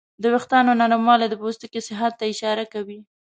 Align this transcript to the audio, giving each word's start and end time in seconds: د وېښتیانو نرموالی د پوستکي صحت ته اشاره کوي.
د 0.21 0.23
وېښتیانو 0.33 0.73
نرموالی 0.81 1.27
د 1.29 1.35
پوستکي 1.41 1.79
صحت 1.87 2.13
ته 2.19 2.25
اشاره 2.33 2.65
کوي. 2.73 2.99